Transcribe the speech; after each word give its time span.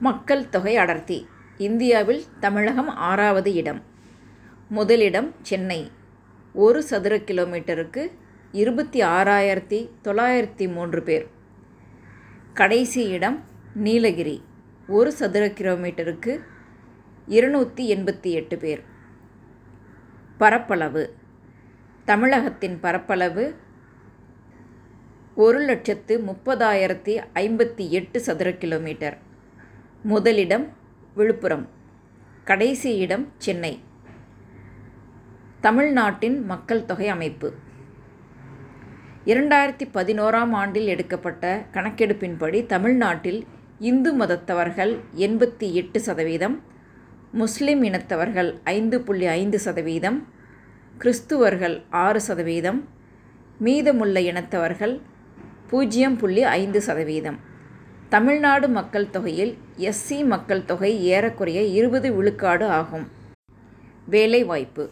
மக்கள் 0.00 0.48
தொகை 0.48 0.76
அடர்த்தி. 0.76 1.28
இந்தியாவில் 1.56 2.24
தமிழகம் 2.40 2.88
ஆறாவது 2.88 3.54
இடம். 3.54 3.82
முதலிடம் 4.68 5.34
சென்னை. 5.42 5.90
ஒரு 6.52 6.82
சதுர 6.82 7.16
கிலோமீட்டருக்கு 7.16 8.10
இருபத்தி 8.52 9.02
ஆறாயிரத்தி 9.02 9.90
தொள்ளாயிரத்தி 10.04 10.72
மூன்று 10.72 11.02
பேர். 11.02 11.26
கடைசி 12.54 13.08
இடம் 13.08 13.44
நீலகிரி. 13.74 14.42
ஒரு 14.88 15.12
சதுர 15.12 15.46
கிலோமீட்டருக்கு 15.46 16.40
இருநூற்றி 17.26 17.94
எண்பத்தி 17.94 18.30
எட்டு 18.30 18.56
பேர். 18.56 18.82
பரப்பளவு. 20.38 21.14
தமிழகத்தின் 22.04 22.80
பரப்பளவு 22.80 23.54
ஒரு 25.34 25.58
லட்சத்து 25.58 26.18
முப்பதாயிரத்தி 26.18 27.24
ஐம்பத்தி 27.34 27.88
எட்டு 27.88 28.20
சதுர 28.20 28.52
கிலோமீட்டர். 28.52 29.26
முதலிடம் 30.02 30.72
விழுப்புரம் 31.14 31.68
கடைசி 32.44 32.96
இடம் 32.96 33.32
சென்னை. 33.38 33.82
தமிழ்நாட்டின் 35.60 36.44
மக்கள் 36.44 36.84
தொகை 36.84 37.08
அமைப்பு. 37.08 37.52
இரண்டாயிரத்தி 39.24 39.86
பதினோராம் 39.94 40.50
ஆண்டில் 40.50 40.86
எடுக்கப்பட்ட 40.86 41.64
கணக்கெடுப்பின்படி 41.72 42.66
தமிழ்நாட்டில் 42.66 43.46
இந்து 43.78 44.18
மதத்தவர்கள் 44.18 44.98
எண்பத்தி 45.16 45.72
எட்டு 45.72 46.00
சதவீதம் 46.00 46.62
முஸ்லிம் 47.32 47.82
இனத்தவர்கள் 47.82 48.60
ஐந்து 48.64 49.00
புள்ளி 49.00 49.26
ஐந்து 49.26 49.58
சதவீதம் 49.58 50.26
கிறிஸ்துவர்கள் 50.98 51.82
ஆறு 51.90 52.20
சதவீதம் 52.20 52.88
மீதமுள்ள 53.58 54.20
இனத்தவர்கள் 54.20 55.00
பூஜ்ஜியம் 55.70 56.16
புள்ளி 56.16 56.42
ஐந்து 56.42 56.80
சதவீதம். 56.80 57.56
தமிழ்நாடு 58.08 58.68
மக்கள் 58.68 59.10
தொகையில் 59.10 59.56
எஸ்சி 59.78 60.26
மக்கள் 60.26 60.64
தொகை 60.64 61.04
ஏறக்குறைய 61.04 61.62
இருபது 61.62 62.12
விழுக்காடு 62.12 62.66
ஆகும். 62.66 63.08
வேலைவாய்ப்பு. 64.06 64.90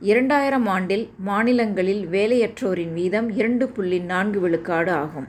இரண்டாயிரம் 0.00 0.66
ஆண்டில் 0.66 1.10
மாநிலங்களில் 1.18 2.06
வேலையற்றோரின் 2.06 2.92
வீதம் 2.92 3.28
இரண்டு 3.36 3.68
புள்ளி 3.68 3.98
நான்கு 3.98 4.40
விழுக்காடு 4.40 4.90
ஆகும். 4.90 5.28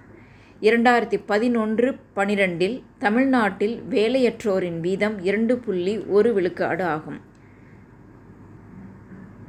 இரண்டாயிரத்தி 0.61 1.19
பதினொன்று 1.25 1.95
பனிரெண்டில் 2.15 2.81
தமிழ்நாட்டில் 2.99 3.83
வேலையற்றோரின் 3.89 4.79
வீதம் 4.79 5.23
இரண்டு 5.23 5.57
புள்ளி 5.57 5.97
ஒரு 5.97 6.33
விழுக்காடு 6.33 6.83
ஆகும். 6.83 7.19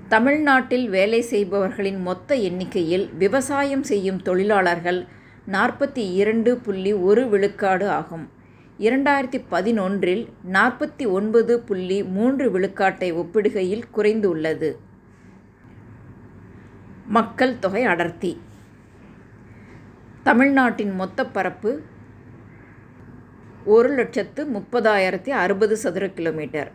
தமிழ்நாட்டில் 0.09 0.89
வேலை 0.89 1.23
செய்பவர்களின் 1.31 2.03
மொத்த 2.03 2.35
எண்ணிக்கையில் 2.35 3.11
விவசாயம் 3.15 3.83
செய்யும் 3.83 4.23
தொழிலாளர்கள் 4.23 5.19
நாற்பத்தி 5.49 6.13
இரண்டு 6.15 6.57
புள்ளி 6.57 6.93
ஒரு 6.93 7.29
விழுக்காடு 7.29 7.89
ஆகும். 7.89 8.29
இரண்டாயிரத்தி 8.79 9.45
பதினொன்றில் 9.51 10.29
நாற்பத்தி 10.53 11.09
ஒன்பது 11.09 11.61
புள்ளி 11.61 12.03
மூன்று 12.03 12.59
விழுக்காட்டை 12.59 13.13
ஒப்பிடுகையில் 13.13 13.83
குறைந்துள்ளது. 13.95 14.77
மக்கள் 17.07 17.59
தொகை 17.59 17.85
அடர்த்தி. 17.85 18.41
தமிழ்நாட்டின் 20.23 20.95
மொத்த 20.95 21.27
பரப்பு 21.27 21.83
ஒரு 23.65 23.95
லட்சத்து 23.95 24.45
முப்பதாயிரத்தி 24.45 25.31
அறுபது 25.31 25.77
சதுர 25.77 26.09
கிலோமீட்டர். 26.09 26.73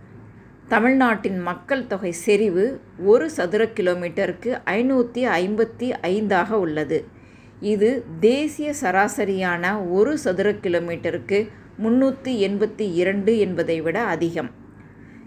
தமிழ்நாட்டின் 0.68 1.40
மக்கள் 1.40 1.88
தொகை 1.88 2.12
செறிவு 2.12 2.82
ஒரு 3.04 3.30
சதுர 3.30 3.66
கிலோமீட்டருக்கு 3.66 4.62
ஐநூற்றி 4.66 5.28
ஐம்பத்தி 5.28 5.94
ஐந்தாக 6.02 6.50
உள்ளது. 6.50 7.15
இது 7.60 8.04
தேசிய 8.20 8.74
சராசரியான 8.82 9.92
ஒரு 9.92 10.18
சதுர 10.18 10.52
கிலோமீட்டருக்கு 10.52 11.50
முன்னூற்றி 11.84 12.34
எண்பத்தி 12.48 12.94
இரண்டு 12.94 13.38
என்பதை 13.38 13.82
விட 13.82 14.02
அதிகம். 14.02 14.50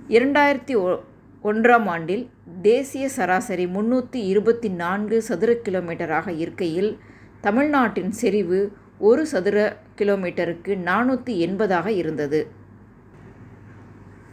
இரண்டாயிரத்தி 0.09 0.77
ஒ 0.77 1.03
ஒன்றாம் 1.43 1.85
ஆண்டில் 1.85 2.29
தேசிய 2.63 3.09
சராசரி 3.09 3.67
முன்னூற்றி 3.67 4.17
இருபத்தி 4.17 4.69
நான்கு 4.69 5.23
சதுர 5.23 5.53
கிலோமீட்டராக 5.53 6.29
இருக்கையில் 6.39 6.99
தமிழ்நாட்டின் 7.41 8.11
செறிவு 8.11 8.73
ஒரு 8.99 9.27
சதுர 9.27 9.77
கிலோமீட்டருக்கு 9.97 10.77
நானூற்றி 10.85 11.49
எண்பதாக 11.49 11.87
இருந்தது. 11.87 12.47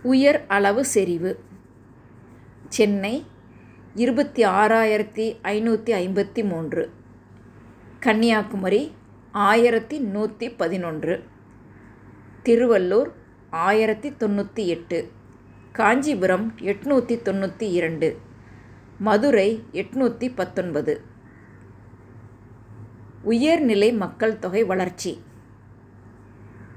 உயர் 0.02 0.46
அளவு 0.48 0.86
செறிவு. 0.86 1.40
சென்னை 2.68 3.26
இருபத்தி 3.96 4.44
ஆறாயிரத்தி 4.44 5.36
ஐநூற்றி 5.44 5.94
ஐம்பத்தி 5.94 6.44
மூன்று. 6.44 7.04
கன்னியாகுமரி 8.06 8.92
ஆயிரத்தி 9.32 10.00
நூற்றி 10.00 10.50
பதினொன்று. 10.50 11.24
திருவள்ளூர் 12.44 13.12
ஆயிரத்தி 13.50 14.10
தொண்ணூற்றி 14.10 14.66
எட்டு. 14.66 15.12
காஞ்சிபுரம் 15.72 16.54
எட்நூற்றி 16.60 17.16
தொண்ணூற்றி 17.24 17.62
இரண்டு. 17.62 18.18
மதுரை 18.98 19.64
எட்நூற்றி 19.72 20.32
பத்தொன்பது. 20.36 21.02
உயர்நிலை 23.22 23.94
மக்கள் 23.94 24.40
தொகை 24.40 24.64
வளர்ச்சி. 24.64 25.24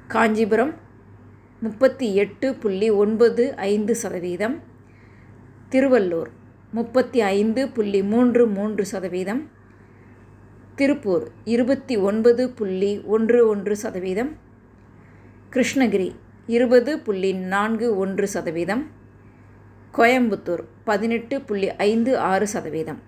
காஞ்சிபுரம் 0.09 0.75
முப்பத்தி 1.61 2.15
எட்டு 2.15 2.55
புள்ளி 2.55 2.91
ஒன்பது 2.91 3.57
ஐந்து 3.57 3.95
சதவீதம். 3.95 4.63
திருவள்ளூர் 5.71 6.33
முப்பத்தி 6.71 7.21
ஐந்து 7.21 7.69
புள்ளி 7.69 8.03
மூன்று 8.03 8.47
மூன்று 8.47 8.87
சதவீதம். 8.87 9.57
திருப்பூர் 10.79 11.25
இருபத்தி 11.45 11.97
ஒன்பது 11.97 12.51
புள்ளி 12.51 13.01
ஒன்று 13.15 13.49
ஒன்று 13.49 13.77
சதவீதம். 13.77 14.37
கிருஷ்ணகிரி 15.53 16.15
இருபது 16.47 16.99
புள்ளி 16.99 17.33
நான்கு 17.33 17.97
ஒன்று 17.97 18.29
சதவீதம். 18.29 18.85
கோயம்புத்தூர் 19.95 20.65
பதினெட்டு 20.85 21.41
புள்ளி 21.41 21.75
ஐந்து 21.77 22.19
ஆறு 22.19 22.47
சதவீதம். 22.47 23.08